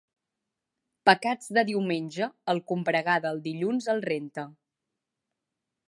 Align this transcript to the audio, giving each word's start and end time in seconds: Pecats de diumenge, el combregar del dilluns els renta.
Pecats 1.09 1.51
de 1.57 1.63
diumenge, 1.67 2.29
el 2.55 2.63
combregar 2.73 3.19
del 3.27 3.41
dilluns 3.49 3.93
els 3.95 4.09
renta. 4.13 4.49